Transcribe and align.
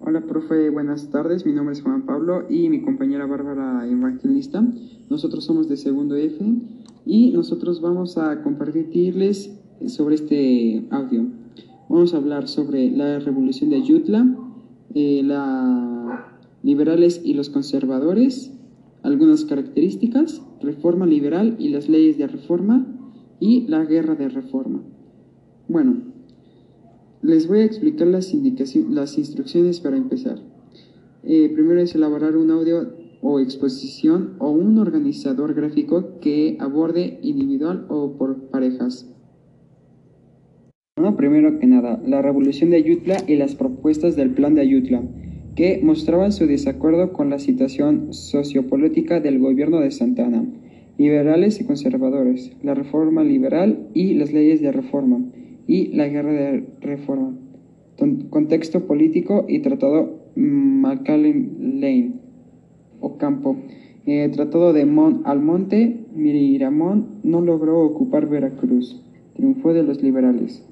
Hola, 0.00 0.20
profe, 0.20 0.70
buenas 0.70 1.10
tardes. 1.10 1.44
Mi 1.44 1.52
nombre 1.52 1.72
es 1.72 1.82
Juan 1.82 2.06
Pablo 2.06 2.46
y 2.48 2.68
mi 2.68 2.82
compañera 2.82 3.26
Bárbara 3.26 3.84
Evangelista. 3.84 4.64
Nosotros 5.10 5.44
somos 5.44 5.68
de 5.68 5.76
segundo 5.76 6.14
F 6.14 6.38
y 7.04 7.32
nosotros 7.32 7.80
vamos 7.80 8.16
a 8.16 8.40
compartirles 8.44 9.58
sobre 9.88 10.14
este 10.14 10.86
audio. 10.90 11.26
Vamos 11.88 12.14
a 12.14 12.18
hablar 12.18 12.46
sobre 12.46 12.92
la 12.92 13.18
revolución 13.18 13.70
de 13.70 13.76
Ayutla, 13.76 14.36
eh, 14.94 15.28
liberales 16.62 17.20
y 17.24 17.34
los 17.34 17.50
conservadores, 17.50 18.52
algunas 19.02 19.44
características, 19.46 20.40
reforma 20.62 21.06
liberal 21.06 21.56
y 21.58 21.70
las 21.70 21.88
leyes 21.88 22.16
de 22.18 22.28
reforma 22.28 22.86
y 23.40 23.66
la 23.66 23.84
guerra 23.84 24.14
de 24.14 24.28
reforma. 24.28 24.80
Bueno, 25.66 26.07
les 27.28 27.46
voy 27.46 27.60
a 27.60 27.64
explicar 27.64 28.06
las, 28.06 28.34
las 28.90 29.18
instrucciones 29.18 29.80
para 29.80 29.98
empezar. 29.98 30.38
Eh, 31.24 31.50
primero 31.52 31.78
es 31.78 31.94
elaborar 31.94 32.38
un 32.38 32.50
audio 32.50 32.94
o 33.20 33.38
exposición 33.38 34.36
o 34.38 34.48
un 34.48 34.78
organizador 34.78 35.52
gráfico 35.52 36.18
que 36.22 36.56
aborde 36.58 37.18
individual 37.22 37.84
o 37.90 38.12
por 38.12 38.48
parejas. 38.48 39.12
Primero 41.18 41.58
que 41.58 41.66
nada, 41.66 42.00
la 42.06 42.22
revolución 42.22 42.70
de 42.70 42.76
Ayutla 42.76 43.18
y 43.26 43.36
las 43.36 43.54
propuestas 43.54 44.16
del 44.16 44.30
plan 44.30 44.54
de 44.54 44.62
Ayutla, 44.62 45.02
que 45.54 45.80
mostraban 45.82 46.32
su 46.32 46.46
desacuerdo 46.46 47.12
con 47.12 47.28
la 47.28 47.38
situación 47.38 48.14
sociopolítica 48.14 49.20
del 49.20 49.38
gobierno 49.38 49.80
de 49.80 49.90
Santana, 49.90 50.46
liberales 50.96 51.60
y 51.60 51.64
conservadores, 51.64 52.52
la 52.62 52.74
reforma 52.74 53.22
liberal 53.22 53.88
y 53.92 54.14
las 54.14 54.32
leyes 54.32 54.62
de 54.62 54.72
reforma 54.72 55.20
y 55.68 55.88
la 55.94 56.08
Guerra 56.08 56.32
de 56.32 56.66
Reforma. 56.80 57.36
Contexto 58.30 58.86
político 58.86 59.44
y 59.46 59.60
Tratado 59.60 60.18
McAllen 60.34 61.80
Lane, 61.80 62.12
Ocampo. 63.00 63.56
Eh, 64.06 64.30
tratado 64.34 64.72
de 64.72 64.86
Mon 64.86 65.22
Almonte, 65.26 66.06
Miramón 66.14 67.20
no 67.22 67.42
logró 67.42 67.80
ocupar 67.80 68.26
Veracruz. 68.26 69.02
Triunfó 69.34 69.74
de 69.74 69.82
los 69.82 70.02
liberales. 70.02 70.64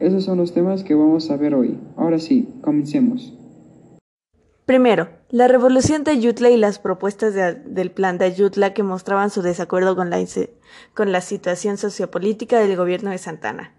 Esos 0.00 0.24
son 0.24 0.38
los 0.38 0.52
temas 0.52 0.84
que 0.84 0.94
vamos 0.94 1.30
a 1.30 1.36
ver 1.36 1.54
hoy. 1.54 1.78
Ahora 1.96 2.18
sí, 2.18 2.46
comencemos. 2.60 3.34
Primero, 4.66 5.08
la 5.30 5.48
revolución 5.48 6.04
de 6.04 6.10
Ayutla 6.10 6.50
y 6.50 6.58
las 6.58 6.78
propuestas 6.78 7.34
del 7.34 7.90
plan 7.90 8.18
de 8.18 8.26
Ayutla 8.26 8.74
que 8.74 8.82
mostraban 8.82 9.30
su 9.30 9.40
desacuerdo 9.40 9.96
con 9.96 10.10
la, 10.10 10.22
con 10.92 11.10
la 11.10 11.22
situación 11.22 11.78
sociopolítica 11.78 12.60
del 12.60 12.76
gobierno 12.76 13.10
de 13.10 13.18
Santana. 13.18 13.77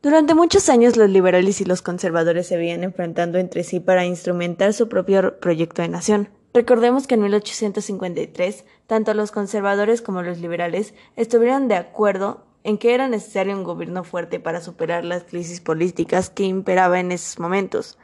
Durante 0.00 0.34
muchos 0.34 0.68
años 0.68 0.96
los 0.96 1.10
liberales 1.10 1.60
y 1.60 1.64
los 1.64 1.82
conservadores 1.82 2.46
se 2.46 2.56
veían 2.56 2.84
enfrentando 2.84 3.38
entre 3.38 3.64
sí 3.64 3.80
para 3.80 4.04
instrumentar 4.04 4.72
su 4.72 4.88
propio 4.88 5.40
proyecto 5.40 5.82
de 5.82 5.88
nación. 5.88 6.28
Recordemos 6.54 7.08
que 7.08 7.14
en 7.14 7.22
1853 7.22 8.64
tanto 8.86 9.12
los 9.12 9.32
conservadores 9.32 10.00
como 10.00 10.22
los 10.22 10.38
liberales 10.38 10.94
estuvieron 11.16 11.66
de 11.66 11.74
acuerdo 11.74 12.44
en 12.62 12.78
que 12.78 12.94
era 12.94 13.08
necesario 13.08 13.56
un 13.56 13.64
gobierno 13.64 14.04
fuerte 14.04 14.38
para 14.38 14.60
superar 14.60 15.04
las 15.04 15.24
crisis 15.24 15.60
políticas 15.60 16.30
que 16.30 16.44
imperaban 16.44 17.00
en 17.00 17.12
esos 17.12 17.40
momentos. 17.40 17.98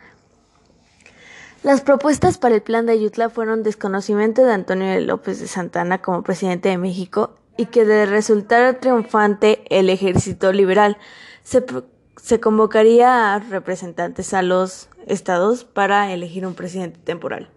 Las 1.62 1.81
propuestas 1.81 2.39
para 2.39 2.56
el 2.56 2.62
plan 2.62 2.86
de 2.86 2.92
Ayutla 2.92 3.31
fueron 3.31 3.62
desconocimiento 3.62 4.45
de 4.45 4.53
Antonio 4.53 5.01
López 5.01 5.41
de 5.41 5.47
Santana 5.47 6.03
como 6.03 6.23
presidente 6.23 6.69
de 6.69 6.77
México 6.77 7.36
y 7.56 7.67
que 7.67 7.84
de 7.84 8.05
resultar 8.05 8.81
triunfante 8.81 9.64
el 9.70 9.89
ejército 9.89 10.53
liberal, 10.53 10.98
se, 11.45 12.41
convocaría 12.41 13.34
a 13.34 13.39
representantes 13.39 14.34
a 14.34 14.42
los 14.42 14.89
estados 15.06 15.64
para 15.64 16.12
elegir 16.12 16.47
un 16.47 16.55
presidente 16.55 16.98
temporal. 17.05 17.48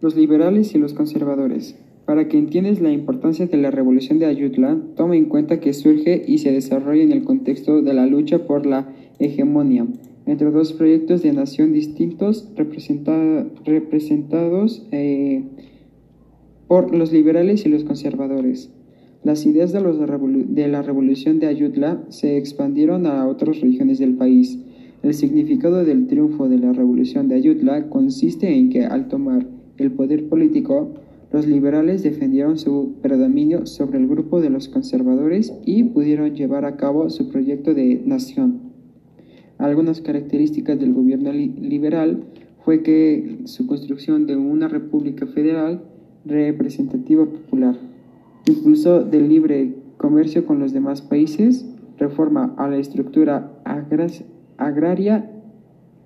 Los 0.00 0.14
liberales 0.14 0.74
y 0.74 0.78
los 0.78 0.94
conservadores. 0.94 1.76
Para 2.06 2.28
que 2.28 2.38
entiendas 2.38 2.80
la 2.80 2.90
importancia 2.90 3.46
de 3.46 3.56
la 3.56 3.70
revolución 3.70 4.18
de 4.18 4.26
Ayutla, 4.26 4.78
toma 4.94 5.16
en 5.16 5.24
cuenta 5.24 5.58
que 5.58 5.72
surge 5.72 6.22
y 6.26 6.38
se 6.38 6.52
desarrolla 6.52 7.02
en 7.02 7.12
el 7.12 7.24
contexto 7.24 7.80
de 7.80 7.94
la 7.94 8.06
lucha 8.06 8.46
por 8.46 8.66
la 8.66 8.94
hegemonía 9.18 9.86
entre 10.26 10.50
dos 10.50 10.72
proyectos 10.72 11.22
de 11.22 11.32
nación 11.32 11.72
distintos 11.72 12.48
representados 12.56 14.86
eh, 14.90 15.44
por 16.66 16.94
los 16.94 17.12
liberales 17.12 17.66
y 17.66 17.68
los 17.68 17.84
conservadores. 17.84 18.70
Las 19.24 19.46
ideas 19.46 19.72
de, 19.72 20.68
la 20.68 20.82
revolución 20.82 21.38
de 21.38 21.46
Ayutla 21.46 22.04
se 22.10 22.36
expandieron 22.36 23.06
a 23.06 23.26
otras 23.26 23.62
regiones 23.62 23.98
del 23.98 24.16
país. 24.16 24.58
El 25.02 25.14
significado 25.14 25.82
del 25.82 26.08
triunfo 26.08 26.46
de 26.50 26.58
la 26.58 26.74
revolución 26.74 27.28
de 27.28 27.36
Ayutla 27.36 27.88
consiste 27.88 28.54
en 28.54 28.68
que 28.68 28.84
al 28.84 29.08
tomar 29.08 29.46
el 29.78 29.92
poder 29.92 30.28
político, 30.28 30.90
los 31.32 31.46
liberales 31.46 32.02
defendieron 32.02 32.58
su 32.58 32.96
predominio 33.00 33.64
sobre 33.64 33.98
el 33.98 34.06
grupo 34.08 34.42
de 34.42 34.50
los 34.50 34.68
conservadores 34.68 35.54
y 35.64 35.84
pudieron 35.84 36.34
llevar 36.34 36.66
a 36.66 36.76
cabo 36.76 37.08
su 37.08 37.30
proyecto 37.30 37.72
de 37.72 38.02
nación. 38.04 38.60
Algunas 39.56 40.02
características 40.02 40.78
del 40.78 40.92
gobierno 40.92 41.32
liberal 41.32 42.24
fue 42.62 42.82
que 42.82 43.38
su 43.46 43.66
construcción 43.66 44.26
de 44.26 44.36
una 44.36 44.68
república 44.68 45.26
federal 45.26 45.82
representativa 46.26 47.24
popular 47.24 47.93
impulso 48.46 49.04
del 49.04 49.28
libre 49.28 49.74
comercio 49.96 50.44
con 50.44 50.58
los 50.58 50.72
demás 50.72 51.00
países, 51.00 51.66
reforma 51.98 52.54
a 52.56 52.68
la 52.68 52.76
estructura 52.76 53.52
agraria, 54.58 55.30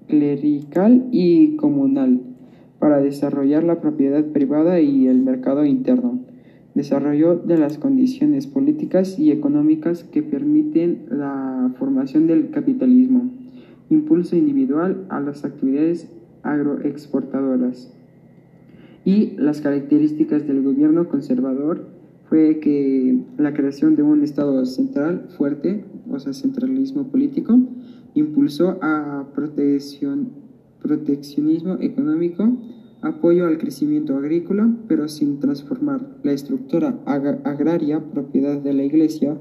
clerical 0.06 1.08
y 1.10 1.56
comunal 1.56 2.20
para 2.78 3.00
desarrollar 3.00 3.64
la 3.64 3.80
propiedad 3.80 4.24
privada 4.24 4.80
y 4.80 5.08
el 5.08 5.20
mercado 5.20 5.64
interno, 5.64 6.20
desarrollo 6.74 7.36
de 7.36 7.58
las 7.58 7.76
condiciones 7.76 8.46
políticas 8.46 9.18
y 9.18 9.32
económicas 9.32 10.04
que 10.04 10.22
permiten 10.22 11.06
la 11.10 11.72
formación 11.78 12.26
del 12.26 12.50
capitalismo, 12.50 13.30
impulso 13.90 14.36
individual 14.36 15.06
a 15.08 15.20
las 15.20 15.44
actividades 15.44 16.08
agroexportadoras. 16.42 17.92
Y 19.04 19.32
las 19.36 19.60
características 19.60 20.46
del 20.46 20.62
gobierno 20.62 21.08
conservador 21.08 21.97
fue 22.28 22.60
que 22.60 23.18
la 23.38 23.54
creación 23.54 23.96
de 23.96 24.02
un 24.02 24.22
Estado 24.22 24.64
central 24.66 25.28
fuerte, 25.36 25.84
o 26.10 26.18
sea, 26.18 26.32
centralismo 26.32 27.08
político, 27.08 27.58
impulsó 28.14 28.78
a 28.82 29.28
protección, 29.34 30.30
proteccionismo 30.82 31.78
económico, 31.80 32.56
apoyo 33.00 33.46
al 33.46 33.58
crecimiento 33.58 34.16
agrícola, 34.16 34.74
pero 34.88 35.08
sin 35.08 35.40
transformar 35.40 36.18
la 36.22 36.32
estructura 36.32 36.98
agraria, 37.06 38.00
propiedad 38.10 38.60
de 38.60 38.74
la 38.74 38.84
Iglesia, 38.84 39.38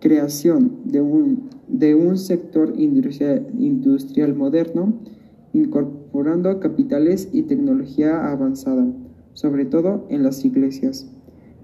creación 0.00 0.82
de 0.84 1.00
un, 1.00 1.50
de 1.68 1.94
un 1.94 2.16
sector 2.16 2.74
industrial, 2.76 3.46
industrial 3.58 4.34
moderno, 4.34 4.94
incorporando 5.52 6.60
capitales 6.60 7.28
y 7.32 7.42
tecnología 7.42 8.30
avanzada, 8.30 8.86
sobre 9.32 9.64
todo 9.64 10.06
en 10.10 10.22
las 10.22 10.44
iglesias. 10.44 11.10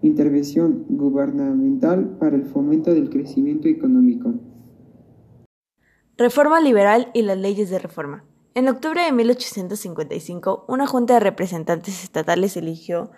Intervención 0.06 0.86
gubernamental 0.88 2.16
para 2.18 2.36
el 2.36 2.44
fomento 2.44 2.94
del 2.94 3.10
crecimiento 3.10 3.66
económico. 3.66 4.34
Reforma 6.16 6.60
liberal 6.60 7.10
y 7.12 7.22
las 7.22 7.36
leyes 7.36 7.70
de 7.70 7.80
reforma. 7.80 8.24
En 8.54 8.68
octubre 8.68 9.02
de 9.02 9.10
1855, 9.10 10.64
una 10.68 10.86
junta 10.86 11.14
de 11.14 11.20
representantes 11.20 12.04
estatales 12.04 12.56
eligió 12.56 13.10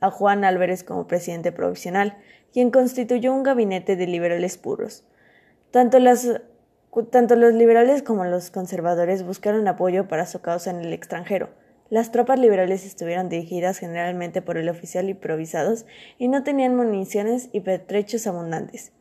a 0.00 0.12
Juan 0.12 0.44
Álvarez 0.44 0.84
como 0.84 1.08
presidente 1.08 1.50
provisional, 1.50 2.16
quien 2.52 2.70
constituyó 2.70 3.34
un 3.34 3.42
gabinete 3.42 3.96
de 3.96 4.06
liberales 4.06 4.56
puros. 4.56 5.04
Tanto, 5.72 5.98
los 5.98 7.54
liberales 7.54 8.02
como 8.04 8.24
los 8.24 8.52
conservadores 8.52 9.26
buscaron 9.26 9.66
apoyo 9.66 10.06
para 10.06 10.26
su 10.26 10.40
causa 10.40 10.70
en 10.70 10.76
el 10.76 10.92
extranjero. 10.92 11.48
Las 11.88 12.10
tropas 12.10 12.38
liberales 12.40 12.84
estuvieron 12.84 13.28
dirigidas 13.28 13.78
generalmente 13.78 14.42
por 14.42 14.58
el 14.58 14.68
oficial 14.68 15.08
improvisados 15.08 15.86
y 16.18 16.26
no 16.26 16.42
tenían 16.42 16.74
municiones 16.74 17.48
y 17.52 17.60
pertrechos 17.60 18.26
abundantes. 18.26 18.92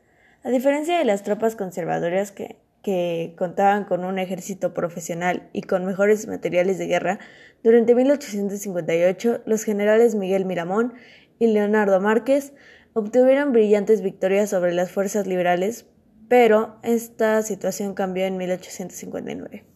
A 0.44 0.50
diferencia 0.50 1.00
de 1.00 1.06
las 1.06 1.24
tropas 1.24 1.56
conservadoras 1.56 2.32
que, 2.32 2.58
que 2.84 3.34
contaban 3.38 3.86
con 3.86 4.06
un 4.06 4.20
ejército 4.20 4.76
profesional 4.76 5.50
y 5.52 5.64
con 5.64 5.86
mejores 5.86 6.28
materiales 6.28 6.78
de 6.78 6.86
guerra, 6.86 7.20
durante 7.64 7.96
1858 7.96 9.42
los 9.48 9.64
generales 9.64 10.14
Miguel 10.14 10.46
Miramón 10.46 10.94
y 11.40 11.48
Leonardo 11.48 12.00
Márquez 12.00 12.54
obtuvieron 12.94 13.52
brillantes 13.52 14.02
victorias 14.04 14.52
sobre 14.52 14.74
las 14.74 14.92
fuerzas 14.92 15.26
liberales, 15.26 15.88
pero 16.30 16.78
esta 16.84 17.42
situación 17.42 17.96
cambió 17.96 18.26
en 18.26 18.38
1859. 18.38 19.75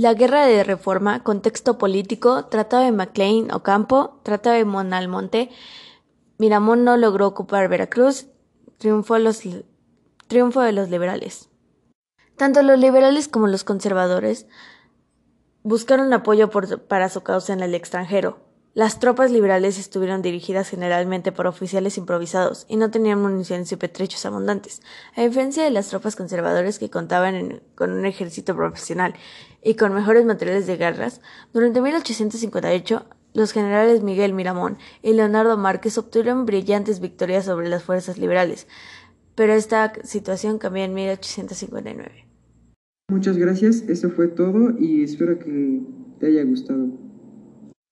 La 0.00 0.14
Guerra 0.14 0.46
de 0.46 0.62
Reforma, 0.62 1.24
contexto 1.24 1.76
político, 1.76 2.44
Tratado 2.44 2.84
de 2.84 2.92
McLean 2.92 3.50
Ocampo, 3.50 4.20
Tratado 4.22 4.54
de 4.54 4.64
Monalmonte, 4.64 5.50
Miramón 6.38 6.84
no 6.84 6.96
logró 6.96 7.26
ocupar 7.26 7.68
Veracruz, 7.68 8.28
triunfo 8.78 9.14
de 9.14 10.72
los 10.72 10.88
liberales. 10.88 11.48
Tanto 12.36 12.62
los 12.62 12.78
liberales 12.78 13.26
como 13.26 13.48
los 13.48 13.64
conservadores 13.64 14.46
buscaron 15.64 16.12
apoyo 16.12 16.48
para 16.48 17.08
su 17.08 17.22
causa 17.22 17.52
en 17.52 17.60
el 17.60 17.74
extranjero. 17.74 18.38
Las 18.74 19.00
tropas 19.00 19.32
liberales 19.32 19.80
estuvieron 19.80 20.22
dirigidas 20.22 20.68
generalmente 20.68 21.32
por 21.32 21.48
oficiales 21.48 21.98
improvisados 21.98 22.66
y 22.68 22.76
no 22.76 22.92
tenían 22.92 23.20
municiones 23.20 23.72
y 23.72 23.76
petrechos 23.76 24.24
abundantes, 24.24 24.80
a 25.16 25.22
diferencia 25.22 25.64
de 25.64 25.70
las 25.70 25.88
tropas 25.88 26.14
conservadoras 26.14 26.78
que 26.78 26.88
contaban 26.88 27.62
con 27.74 27.90
un 27.90 28.06
ejército 28.06 28.54
profesional 28.54 29.14
y 29.62 29.74
con 29.74 29.94
mejores 29.94 30.24
materiales 30.24 30.66
de 30.66 30.76
guerras. 30.76 31.20
Durante 31.52 31.80
1858, 31.80 33.06
los 33.34 33.52
generales 33.52 34.02
Miguel 34.02 34.32
Miramón 34.32 34.78
y 35.02 35.12
Leonardo 35.12 35.56
Márquez 35.56 35.98
obtuvieron 35.98 36.46
brillantes 36.46 37.00
victorias 37.00 37.44
sobre 37.44 37.68
las 37.68 37.82
fuerzas 37.82 38.18
liberales, 38.18 38.66
pero 39.34 39.52
esta 39.52 39.92
situación 40.04 40.58
cambió 40.58 40.84
en 40.84 40.94
1859. 40.94 42.26
Muchas 43.10 43.38
gracias, 43.38 43.82
eso 43.88 44.10
fue 44.10 44.28
todo 44.28 44.74
y 44.78 45.02
espero 45.02 45.38
que 45.38 45.80
te 46.18 46.26
haya 46.26 46.44
gustado. 46.44 46.88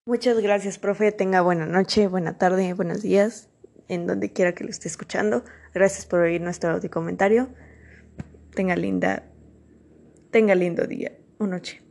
Muchas 0.07 0.41
gracias, 0.41 0.79
profe. 0.79 1.11
Tenga 1.11 1.41
buena 1.41 1.67
noche, 1.67 2.07
buena 2.07 2.39
tarde, 2.39 2.75
buenos 2.75 3.03
días, 3.03 3.49
en 3.89 4.07
donde 4.07 4.33
quiera 4.33 4.55
que 4.55 4.65
lo 4.65 4.71
esté 4.71 4.89
escuchando. 4.89 5.43
Gracias 5.75 6.07
por 6.07 6.21
oír 6.21 6.41
nuestro 6.41 6.71
audio 6.71 6.91
comentario. 6.91 7.49
Tenga 8.55 8.77
linda, 8.77 9.25
tenga 10.31 10.55
lindo 10.55 10.87
día 10.87 11.13
o 11.39 11.47
noche. 11.47 11.86